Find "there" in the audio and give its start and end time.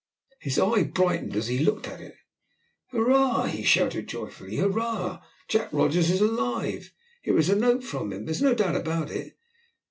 8.25-8.31